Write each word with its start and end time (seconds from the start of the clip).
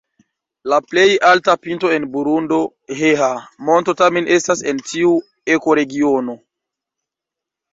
La 0.71 0.77
plej 0.91 1.03
alta 1.31 1.53
pinto 1.65 1.91
en 1.97 2.07
Burundo, 2.15 2.57
Heha-Monto 3.01 3.95
tamen 4.01 4.31
estas 4.37 4.65
en 4.73 4.83
tiu 4.93 5.13
ekoregiono. 5.57 6.37